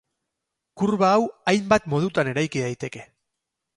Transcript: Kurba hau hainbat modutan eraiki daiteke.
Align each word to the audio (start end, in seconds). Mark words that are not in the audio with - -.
Kurba 0.81 1.11
hau 1.17 1.27
hainbat 1.51 1.85
modutan 1.95 2.31
eraiki 2.33 2.65
daiteke. 2.67 3.05